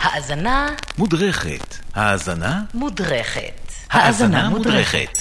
[0.00, 0.68] האזנה
[0.98, 1.76] מודרכת.
[1.94, 2.60] האזנה?
[2.74, 3.72] מודרכת.
[3.90, 5.18] האזנה מודרכת.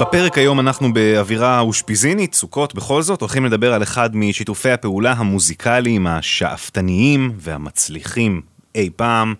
[0.00, 6.06] בפרק היום אנחנו באווירה אושפיזינית, סוכות בכל זאת, הולכים לדבר על אחד משיתופי הפעולה המוזיקליים
[6.06, 8.42] השאפתניים והמצליחים
[8.74, 9.34] אי פעם,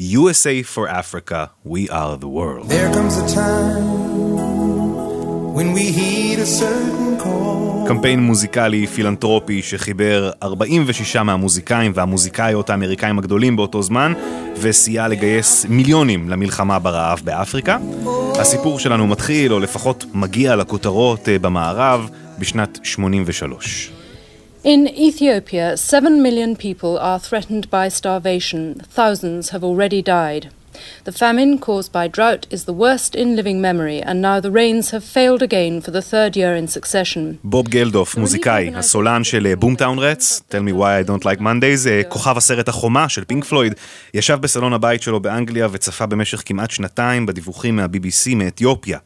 [0.00, 2.68] USA for Africa, We are the world.
[2.68, 3.86] There comes a time
[5.56, 6.97] when we heed a certain.
[7.88, 14.12] קמפיין מוזיקלי פילנטרופי שחיבר 46 מהמוזיקאים והמוזיקאיות האמריקאים הגדולים באותו זמן
[14.60, 17.78] וסייע לגייס מיליונים למלחמה ברעב באפריקה.
[18.40, 23.90] הסיפור שלנו מתחיל, או לפחות מגיע לכותרות אה, במערב, בשנת 83.
[24.64, 28.82] In Ethiopia, 7 million people are threatened by starvation.
[28.96, 30.57] Thousands have already died.
[31.04, 34.90] The famine caused by drought is the worst in living memory, and now the rains
[34.90, 37.36] have failed again for the third year in succession.
[37.44, 42.02] בוב גלדוף, מוזיקאי, הסולן של בומטאון רץ, Tell me why I don't like Mondays, אה,
[42.08, 43.74] כוכב הסרט החומה של פינק פלויד,
[44.14, 48.98] ישב בסלון הבית שלו באנגליה וצפה במשך כמעט שנתיים בדיווחים מה-BBC מאתיופיה.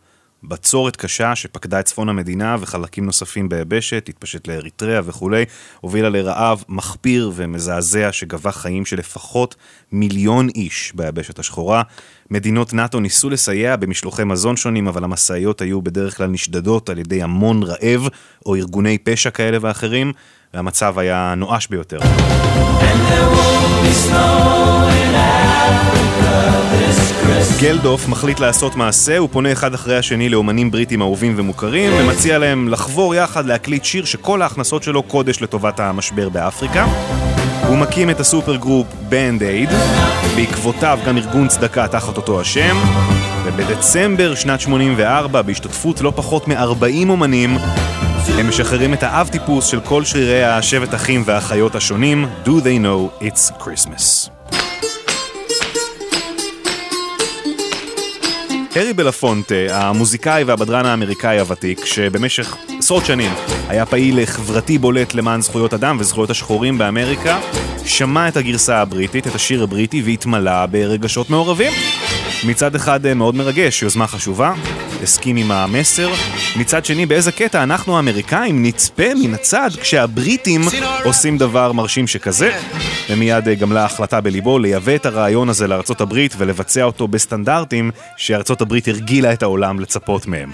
[0.44, 5.44] בצורת קשה שפקדה את צפון המדינה וחלקים נוספים ביבשת, התפשט לאריתריאה וכולי,
[5.80, 9.54] הובילה לרעב מחפיר ומזעזע שגבה חיים של לפחות
[9.92, 11.82] מיליון איש ביבשת השחורה.
[12.30, 17.22] מדינות נאט"ו ניסו לסייע במשלוחי מזון שונים, אבל המשאיות היו בדרך כלל נשדדות על ידי
[17.22, 18.08] המון רעב
[18.46, 20.12] או ארגוני פשע כאלה ואחרים,
[20.54, 21.98] והמצב היה נואש ביותר.
[27.60, 32.68] גלדוף מחליט לעשות מעשה, הוא פונה אחד אחרי השני לאומנים בריטים אהובים ומוכרים, ומציע להם
[32.68, 36.86] לחבור יחד להקליט שיר שכל ההכנסות שלו קודש לטובת המשבר באפריקה.
[37.68, 39.70] הוא מקים את ה supergroup Band Aid,
[40.36, 42.76] בעקבותיו גם ארגון צדקה תחת אותו השם,
[43.44, 47.56] ובדצמבר שנת 84, בהשתתפות לא פחות מ-40 אומנים,
[48.38, 53.24] הם משחררים את האב טיפוס של כל שרירי השבט אחים והאחיות השונים, Do They Know
[53.24, 54.41] It's Christmas.
[58.76, 63.30] הרי בלפונטה, המוזיקאי והבדרן האמריקאי הוותיק, שבמשך עשרות שנים
[63.68, 67.40] היה פעיל חברתי בולט למען זכויות אדם וזכויות השחורים באמריקה,
[67.84, 71.72] שמע את הגרסה הבריטית, את השיר הבריטי, והתמלא ברגשות מעורבים.
[72.46, 74.54] מצד אחד אה, מאוד מרגש, יוזמה חשובה,
[75.02, 76.10] הסכים עם המסר.
[76.56, 80.60] מצד שני, באיזה קטע אנחנו האמריקאים נצפה מן הצד כשהבריטים
[81.04, 82.50] עושים דבר מרשים שכזה.
[83.10, 88.60] ומיד אה, גמלה החלטה בליבו לייבא את הרעיון הזה לארצות הברית ולבצע אותו בסטנדרטים שארצות
[88.60, 90.50] הברית הרגילה את העולם לצפות מהם.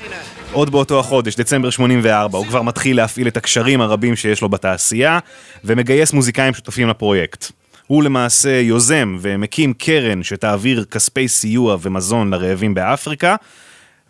[0.52, 5.18] עוד באותו החודש, דצמבר 84, הוא כבר מתחיל להפעיל את הקשרים הרבים שיש לו בתעשייה,
[5.64, 7.50] ומגייס מוזיקאים שותפים לפרויקט.
[7.86, 13.36] הוא למעשה יוזם ומקים קרן שתעביר כספי סיוע ומזון לרעבים באפריקה,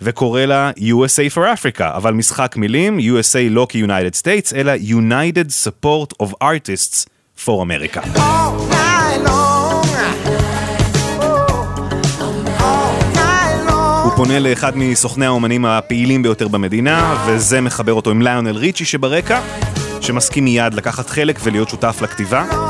[0.03, 6.27] וקורא לה USA for Africa, אגב משחק מילים, USA לא כ-United States, אלא United Support
[6.27, 7.07] of Artists
[7.45, 8.01] for America.
[8.17, 9.49] All night long.
[14.05, 19.41] הוא פונה לאחד מסוכני האומנים הפעילים ביותר במדינה, וזה מחבר אותו עם ליונל ריצ'י שברקע,
[20.01, 22.68] שמסכים מיד לקחת חלק ולהיות שותף לכתיבה.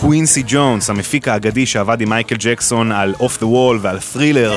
[0.00, 4.56] קווינסי ג'ונס, המפיק האגדי שעבד עם מייקל ג'קסון על Off the Wall ועל Thriller,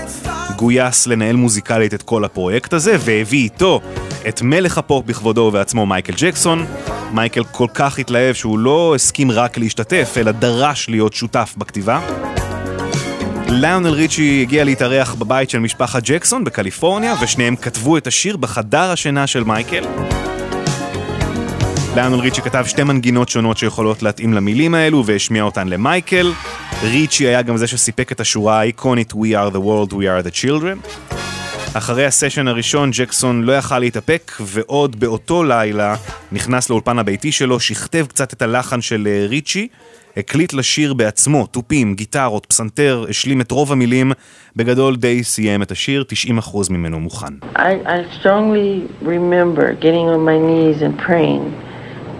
[0.55, 3.81] גויס לנהל מוזיקלית את כל הפרויקט הזה, והביא איתו
[4.27, 6.65] את מלך הפופ בכבודו ובעצמו מייקל ג'קסון.
[7.13, 11.99] מייקל כל כך התלהב שהוא לא הסכים רק להשתתף, אלא דרש להיות שותף בכתיבה.
[13.47, 19.27] ליונל ריצ'י הגיע להתארח בבית של משפחת ג'קסון בקליפורניה, ושניהם כתבו את השיר בחדר השינה
[19.27, 19.83] של מייקל.
[21.95, 26.31] ליונל ריצ'י כתב שתי מנגינות שונות שיכולות להתאים למילים האלו והשמיע אותן למייקל.
[26.83, 30.43] ריצ'י היה גם זה שסיפק את השורה האיקונית We are the world, we are the
[30.43, 31.05] children.
[31.73, 35.95] אחרי הסשן הראשון ג'קסון לא יכל להתאפק ועוד באותו לילה
[36.31, 39.67] נכנס לאולפן הביתי שלו, שכתב קצת את הלחן של אה, ריצ'י,
[40.17, 44.11] הקליט לשיר בעצמו, תופים, גיטרות, פסנתר, השלים את רוב המילים,
[44.55, 46.03] בגדול די סיים את השיר,
[46.47, 47.33] 90% ממנו מוכן.
[47.55, 48.25] I, I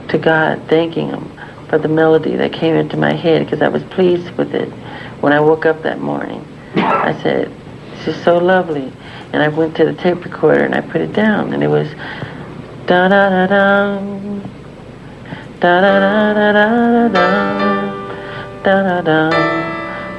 [0.09, 1.31] to God, thanking Him
[1.69, 4.69] for the melody that came into my head because I was pleased with it
[5.21, 6.45] when I woke up that morning.
[6.75, 7.51] I said,
[7.91, 8.91] This is so lovely.
[9.31, 11.87] And I went to the tape recorder and I put it down, and it was
[12.87, 14.01] da da da da
[15.59, 17.29] da da da da da da
[18.63, 19.29] da da da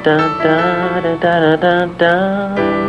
[0.03, 2.80] da da da da da da There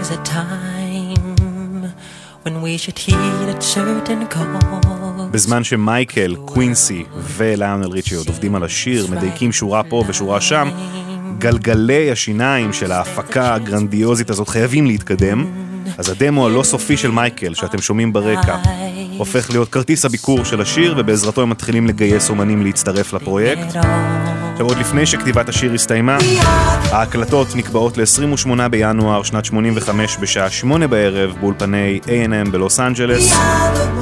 [0.00, 1.92] is a time
[2.44, 4.58] when we should heed a certain call.
[5.30, 7.04] בזמן שמייקל, קווינסי
[7.36, 10.68] וליונל ריצ'י עוד עובדים על השיר, מדייקים שורה פה ושורה שם,
[11.38, 15.46] גלגלי השיניים של ההפקה הגרנדיוזית הזאת חייבים להתקדם.
[15.98, 18.56] אז הדמו הלא סופי של מייקל, שאתם שומעים ברקע,
[19.18, 23.76] הופך להיות כרטיס הביקור של השיר, ובעזרתו הם מתחילים לגייס אומנים להצטרף לפרויקט.
[24.58, 26.18] עכשיו, עוד לפני שכתיבת השיר הסתיימה,
[26.92, 33.32] ההקלטות נקבעות ל-28 בינואר שנת 85 בשעה 8 בערב באולפני A&M בלוס אנג'לס,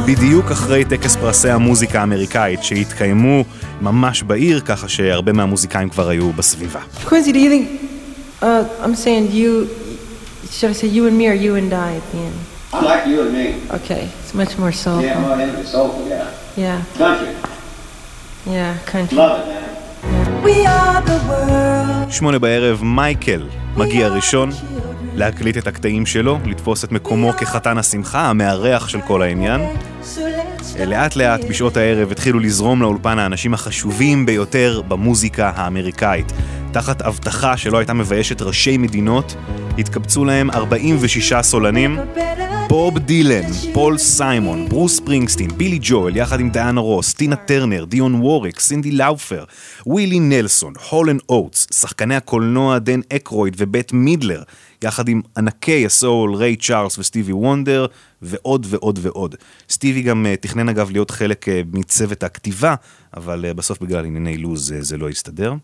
[0.07, 3.45] בדיוק אחרי טקס פרסי המוזיקה האמריקאית שהתקיימו
[3.81, 6.81] ממש בעיר, ככה שהרבה מהמוזיקאים כבר היו בסביבה.
[7.07, 7.67] Quincy, do you think?
[8.43, 8.47] Uh,
[8.85, 9.69] I'm saying you.
[10.51, 12.39] Should I say you and me or you and I at the end?
[12.73, 13.47] I like you and me.
[13.79, 15.05] Okay, it's much more soulful.
[15.05, 16.65] Yeah, well, it's soulful, yeah.
[16.65, 17.33] Yeah, Country.
[18.57, 19.17] yeah, country.
[19.19, 19.66] Love it, man.
[22.11, 23.47] שמונה בערב מייקל
[23.77, 24.51] מגיע ראשון
[25.15, 29.61] להקליט את הקטעים שלו, לתפוס את מקומו כחתן השמחה, המארח של כל העניין.
[30.87, 36.33] לאט לאט בשעות הערב התחילו לזרום לאולפן האנשים החשובים ביותר במוזיקה האמריקאית.
[36.73, 39.37] תחת הבטחה שלא הייתה מביישת ראשי מדינות,
[39.79, 41.99] התקבצו להם 46 סולנים.
[42.69, 48.15] בוב דילן, פול סיימון, ברוס ספרינגסטין, בילי ג'ואל, יחד עם דיאנה רוס, טינה טרנר, דיון
[48.15, 49.45] ווריק, סינדי לאופר,
[49.87, 54.43] ווילי נלסון, הול אנד אוטס, שחקני הקולנוע דן אקרויד ובט מידלר,
[54.85, 57.87] יחד עם ענקי הסול ריי צ'ארלס וסטיבי וונדר,
[58.23, 59.35] ועוד ועוד ועוד.
[59.71, 62.75] סטיבי גם uh, תכנן אגב להיות חלק uh, מצוות הכתיבה,
[63.17, 65.55] אבל uh, בסוף בגלל ענייני לוז זה לא הסתדר.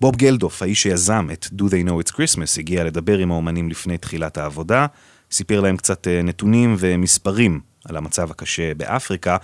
[0.00, 3.98] בוב גלדוף, האיש שיזם את Do They Know It's Christmas, הגיע לדבר עם האומנים לפני
[3.98, 4.86] תחילת העבודה,
[5.32, 9.36] סיפר להם קצת uh, נתונים ומספרים על המצב הקשה באפריקה,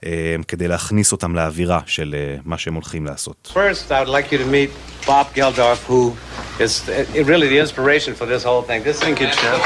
[0.00, 0.04] uh,
[0.48, 3.52] כדי להכניס אותם לאווירה של uh, מה שהם הולכים לעשות.
[3.54, 4.70] First, I would like you to meet
[5.06, 6.12] Bob Geldof, who
[6.58, 8.82] is uh, really the inspiration for this whole thing.
[8.82, 9.60] This Thank you, Chad.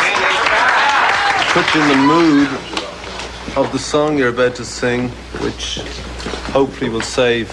[1.56, 2.48] Put you in the mood
[3.56, 5.08] of the song you're about to sing,
[5.44, 5.64] which
[6.58, 7.46] hopefully will save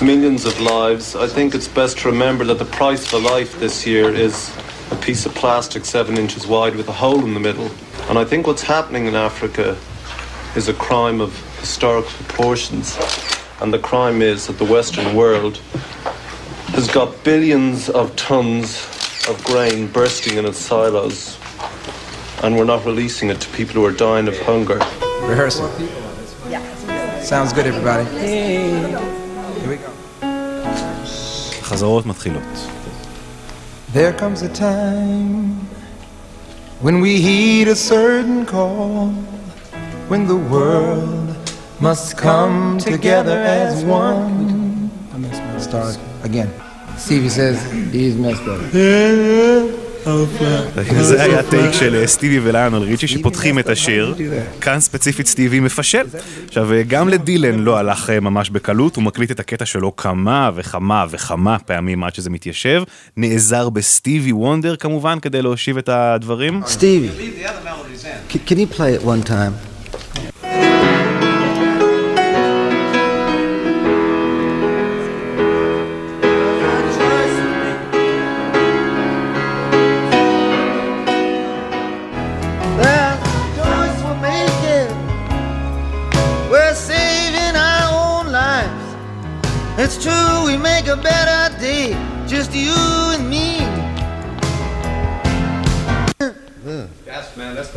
[0.00, 1.14] millions of lives.
[1.14, 4.50] I think it's best to remember that the price for life this year is
[4.91, 7.69] a piece of plastic seven inches wide with a hole in the middle.
[8.09, 9.77] And I think what's happening in Africa
[10.55, 12.97] is a crime of historical proportions.
[13.61, 15.57] And the crime is that the Western world
[16.75, 18.85] has got billions of tons
[19.29, 21.37] of grain bursting in its silos,
[22.43, 24.79] and we're not releasing it to people who are dying of hunger.
[25.21, 25.69] Rehearsal.
[27.23, 28.05] Sounds good, everybody.
[28.19, 29.89] Here we go.
[31.61, 32.43] חזרות מתחילות.
[33.92, 35.66] There comes a time
[36.80, 39.08] when we heed a certain call,
[40.06, 41.36] when the world
[41.80, 44.92] must come together as one.
[45.12, 45.58] I.
[45.58, 46.52] Start again.
[46.98, 47.60] Stevie says
[47.92, 48.60] he's messed up.
[51.00, 54.14] זה היה טייק של אה, סטיבי וליונל ריצ'י שפותחים את השיר.
[54.60, 56.06] כאן ספציפית סטיבי מפשל.
[56.48, 60.50] עכשיו, אה, גם לדילן לא הלך אה, ממש בקלות, הוא מקליט את הקטע שלו כמה
[60.54, 62.82] וכמה וכמה פעמים עד שזה מתיישב.
[63.16, 66.62] נעזר בסטיבי וונדר כמובן כדי להושיב את הדברים.
[66.64, 69.69] C- can you play it one time?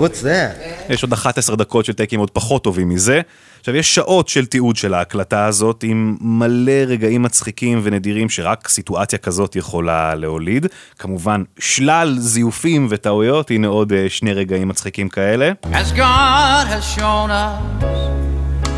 [0.04, 0.90] What's that?
[0.90, 3.22] יש עוד 11 דקות של טייקים עוד פחות טובים מזה.
[3.60, 9.20] עכשיו, יש שעות של תיעוד של ההקלטה הזאת, עם מלא רגעים מצחיקים ונדירים שרק סיטואציה
[9.20, 10.68] כזאת יכולה להוליד.
[11.00, 15.52] כמובן, שלל זיופים וטעויות, הנה עוד אה, שני רגעים מצחיקים כאלה.
[15.64, 17.84] As God has shown us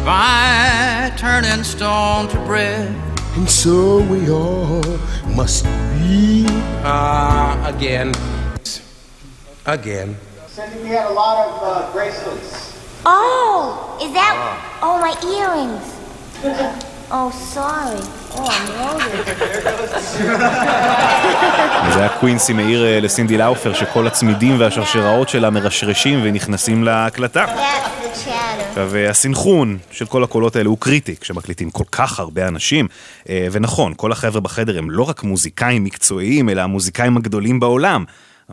[0.05, 2.87] by turning stone to bread.
[3.35, 3.75] And so
[4.11, 4.83] we all
[5.39, 6.45] must be.
[6.83, 8.09] Uh, again.
[9.65, 10.09] Again.
[10.55, 12.73] Cindy, we had a lot of uh, bracelets.
[13.05, 14.35] Oh, is that?
[14.81, 15.85] Oh, my earrings.
[17.11, 18.01] Oh, sorry.
[18.33, 18.65] Oh, I'm.
[21.93, 27.45] זה היה קווינסי מעיר אה, לסינדי לאופר, שכל הצמידים והשרשראות שלה מרשרשים ונכנסים להקלטה.
[28.69, 32.87] עכשיו, אה, הסנכרון של כל הקולות האלה הוא קריטי כשמקליטים כל כך הרבה אנשים.
[33.29, 38.03] אה, ונכון, כל החבר'ה בחדר הם לא רק מוזיקאים מקצועיים, אלא המוזיקאים הגדולים בעולם.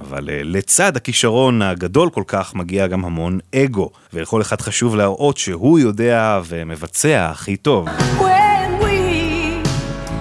[0.01, 5.39] אבל אה, לצד הכישרון הגדול כל כך מגיע גם המון אגו, ולכל אחד חשוב להראות
[5.39, 7.89] שהוא יודע ומבצע הכי טוב.
[8.19, 8.99] When we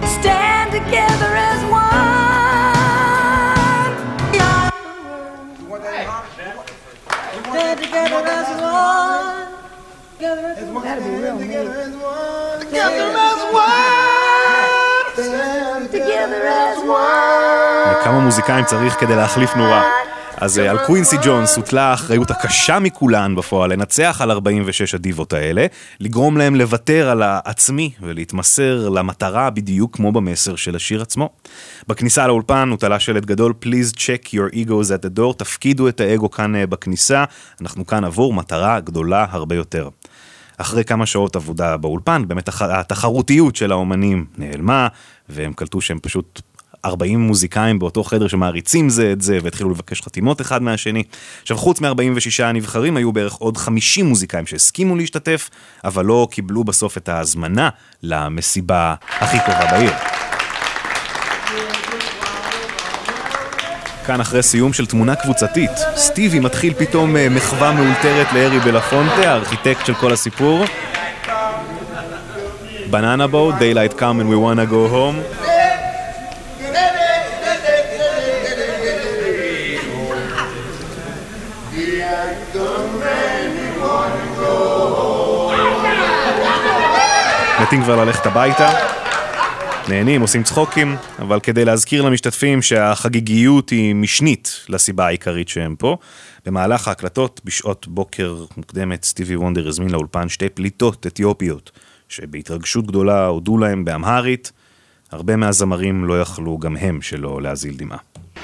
[0.06, 0.52] stand
[18.12, 19.84] וכמה מוזיקאים צריך כדי להחליף נורה.
[20.38, 25.66] אז אה, על קווינסי ג'ונס הוטלה האחריות הקשה מכולן בפועל לנצח על 46 הדיבות האלה,
[26.00, 31.30] לגרום להם לוותר על העצמי ולהתמסר למטרה בדיוק כמו במסר של השיר עצמו.
[31.88, 36.32] בכניסה לאולפן הוטלה שלט גדול Please check your egos at the door, תפקידו את האגו
[36.32, 37.24] כאן אה, בכניסה,
[37.62, 39.90] אנחנו כאן עבור מטרה גדולה הרבה יותר.
[40.58, 44.88] אחרי כמה שעות עבודה באולפן, באמת התחרותיות של האומנים נעלמה,
[45.30, 46.42] והם קלטו שהם פשוט
[46.86, 51.04] 40 מוזיקאים באותו חדר שמעריצים זה את זה, והתחילו לבקש חתימות אחד מהשני.
[51.42, 55.50] עכשיו, חוץ מ-46 הנבחרים, היו בערך עוד 50 מוזיקאים שהסכימו להשתתף,
[55.84, 57.70] אבל לא קיבלו בסוף את ההזמנה
[58.04, 59.92] למסיבה הכי טובה בעיר.
[64.06, 69.86] כאן אחרי סיום של תמונה קבוצתית, סטיבי מתחיל פתאום אה, מחווה מאולתרת לארי בלפונטה, הארכיטקט
[69.86, 70.66] של כל הסיפור.
[72.90, 75.41] בננה בואו, Daylight come and we wanna go home.
[87.71, 88.71] מתים כבר ללכת הביתה,
[89.89, 95.97] נהנים, עושים צחוקים, אבל כדי להזכיר למשתתפים שהחגיגיות היא משנית לסיבה העיקרית שהם פה,
[96.47, 101.71] במהלך ההקלטות בשעות בוקר מוקדמת סטיבי וונדר הזמין לאולפן שתי פליטות אתיופיות,
[102.09, 104.53] שבהתרגשות גדולה הודו להם באמהרית,
[105.13, 107.99] הרבה מהזמרים לא יכלו גם הם שלא להזיל דמעה.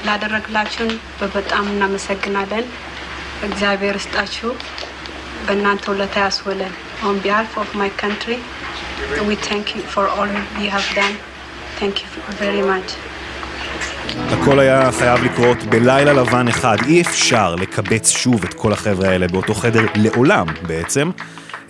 [0.05, 0.91] ላደረግላችሁን
[1.35, 2.65] በጣም እናመሰግናለን።
[3.43, 4.51] እግዚአብሔር ይስጣችሁ፣
[5.47, 6.73] በእናንተ ውለታ ያስውለን።
[7.09, 8.39] On behalf of my country,
[9.30, 10.28] we thank you for all
[10.64, 11.16] you have done.
[11.80, 12.08] Thank you
[12.40, 12.92] very much.
[14.30, 19.28] הכל היה חייב לקרות בלילה לבן אחד, אי אפשר לקבץ שוב את כל החבר'ה האלה
[19.28, 21.12] באותו חדר לעולם בעצם.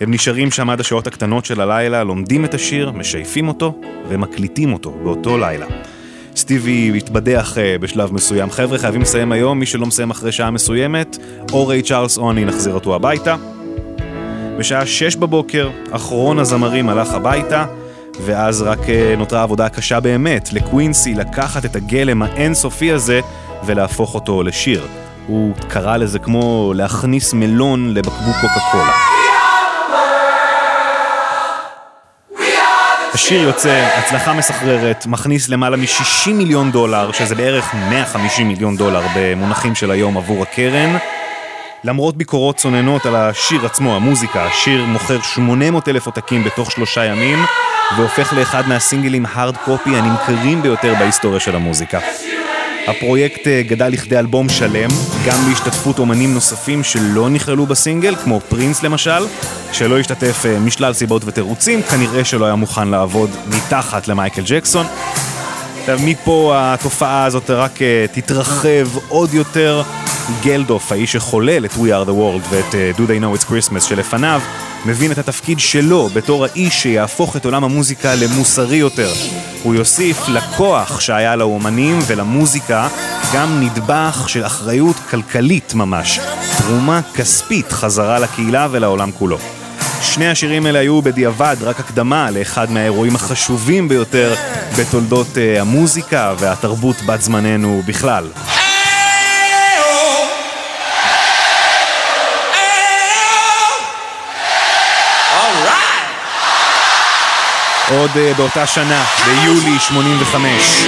[0.00, 4.90] הם נשארים שם עד השעות הקטנות של הלילה, לומדים את השיר, משייפים אותו ומקליטים אותו
[4.90, 5.66] באותו לילה.
[6.36, 8.50] סטיבי התבדח אה, בשלב מסוים.
[8.50, 11.16] חבר'ה, חייבים לסיים היום, מי שלא מסיים אחרי שעה מסוימת,
[11.52, 13.36] או ריי צ'ארלס אוני נחזיר אותו הביתה.
[14.58, 17.64] בשעה שש בבוקר, אחרון הזמרים הלך הביתה,
[18.24, 23.20] ואז רק אה, נותרה עבודה קשה באמת, לקווינסי לקחת את הגלם האינסופי הזה
[23.66, 24.86] ולהפוך אותו לשיר.
[25.26, 28.92] הוא קרא לזה כמו להכניס מלון לבקבוק קוקה קולה.
[33.14, 39.74] השיר יוצא, הצלחה מסחררת, מכניס למעלה מ-60 מיליון דולר, שזה בערך 150 מיליון דולר במונחים
[39.74, 40.96] של היום עבור הקרן.
[41.84, 47.38] למרות ביקורות צוננות על השיר עצמו, המוזיקה, השיר מוכר 800 אלף עותקים בתוך שלושה ימים,
[47.96, 51.98] והופך לאחד מהסינגלים הארד קופי הנמכרים ביותר בהיסטוריה של המוזיקה.
[52.86, 54.90] הפרויקט אה, גדל לכדי אלבום שלם,
[55.26, 59.26] גם בהשתתפות אומנים נוספים שלא נכללו בסינגל, כמו פרינס למשל,
[59.72, 64.86] שלא השתתף אה, משלל סיבות ותירוצים, כנראה שלא היה מוכן לעבוד מתחת למייקל ג'קסון.
[66.04, 69.82] מפה התופעה הזאת רק אה, תתרחב עוד יותר.
[70.42, 73.88] גלדוף, האיש שחולל את We are the World ואת אה, Do They Know It's Christmas
[73.88, 74.40] שלפניו,
[74.84, 79.12] מבין את התפקיד שלו בתור האיש שיהפוך את עולם המוזיקה למוסרי יותר.
[79.62, 82.88] הוא יוסיף לכוח שהיה לאומנים ולמוזיקה
[83.34, 86.20] גם נדבך של אחריות כלכלית ממש,
[86.58, 89.38] תרומה כספית חזרה לקהילה ולעולם כולו.
[90.02, 94.34] שני השירים האלה היו בדיעבד רק הקדמה לאחד מהאירועים החשובים ביותר
[94.78, 98.24] בתולדות uh, המוזיקה והתרבות בת זמננו בכלל.
[107.90, 110.86] עוד uh, באותה שנה, ביולי 85,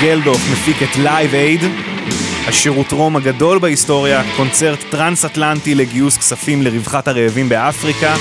[0.00, 1.60] גלדוף מפיק את Live Aid,
[2.46, 8.14] השירותרום הגדול בהיסטוריה, קונצרט טרנס-אטלנטי לגיוס כספים לרווחת הרעבים באפריקה,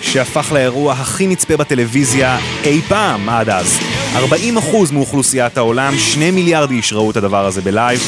[0.00, 3.78] שהפך לאירוע הכי נצפה בטלוויזיה אי פעם עד אז.
[4.14, 8.00] 40% מאוכלוסיית העולם, 2 מיליארד איש ראו את הדבר הזה בלייב,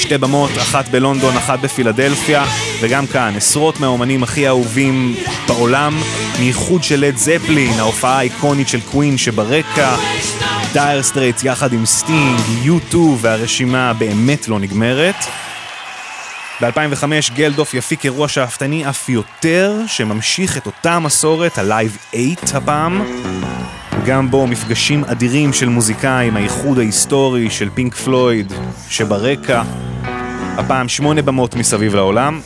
[0.00, 2.44] שתי במות, אחת בלונדון, אחת בפילדלפיה,
[2.80, 5.14] וגם כאן עשרות מהאומנים הכי אהובים
[5.46, 6.00] בעולם,
[6.38, 9.96] מאיחוד של לד זפלין, ההופעה האיקונית של קווין שברקע,
[10.72, 15.24] דייר סטרייטס יחד עם סטינג, U2 והרשימה באמת לא נגמרת.
[16.60, 23.02] ב-2005 גלדוף יפיק אירוע שאפתני אף יותר, שממשיך את אותה מסורת, ה Live 8 הפעם.
[24.06, 28.52] גם בו מפגשים אדירים של מוזיקאים, האיחוד ההיסטורי של פינק פלויד
[28.88, 29.62] שברקע.
[30.56, 32.40] הפעם שמונה במות מסביב לעולם.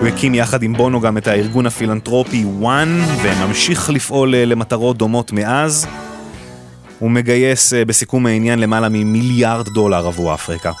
[0.00, 5.32] הוא הקים יחד עם בונו גם את הארגון הפילנטרופי וואן, וממשיך לפעול אה, למטרות דומות
[5.32, 5.86] מאז.
[6.98, 10.72] הוא מגייס אה, בסיכום העניין למעלה ממיליארד דולר עבור אפריקה.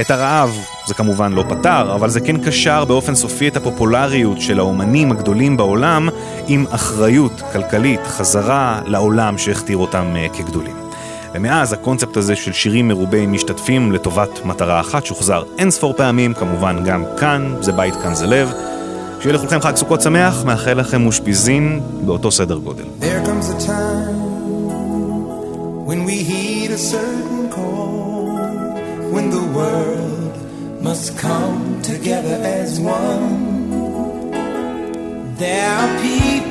[0.00, 4.58] את הרעב זה כמובן לא פתר, אבל זה כן קשר באופן סופי את הפופולריות של
[4.58, 6.08] האומנים הגדולים בעולם
[6.46, 10.89] עם אחריות כלכלית חזרה לעולם שהכתיר אותם אה, כגדולים.
[11.34, 16.84] ומאז הקונספט הזה של שירים מרובי משתתפים לטובת מטרה אחת שוחזר אין ספור פעמים, כמובן
[16.84, 18.52] גם כאן, זה בית כאן זה לב.
[19.20, 22.84] שיהיה לכולכם חג סוכות שמח, מאחל לכם אושפיזין באותו סדר גודל.
[23.00, 24.20] There comes a time
[25.86, 28.30] when we heed a certain call,
[29.14, 30.34] when the world
[30.82, 31.60] must come
[31.90, 33.50] together as one.
[35.42, 36.49] There are people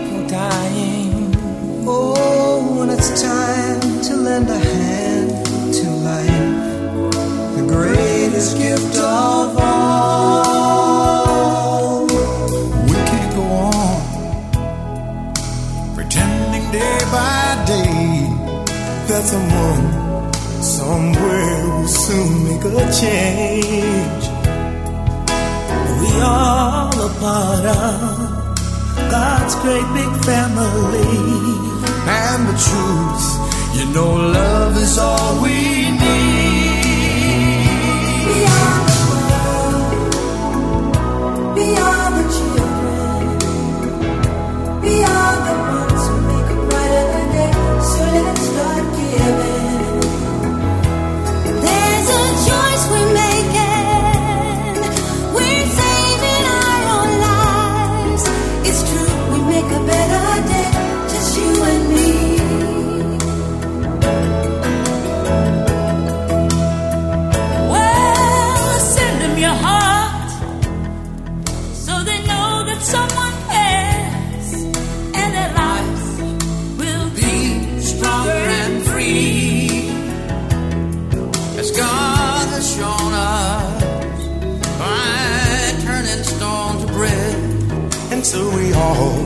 [88.32, 89.26] so we all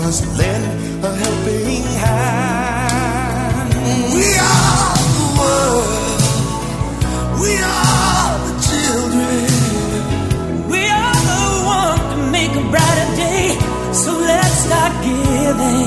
[0.00, 0.64] must lend
[1.04, 3.70] a helping hand.
[4.16, 6.22] We are the world.
[7.42, 9.44] We are the children.
[10.72, 11.44] We are the
[11.78, 13.44] one to make a brighter day.
[13.92, 15.81] So let's start giving.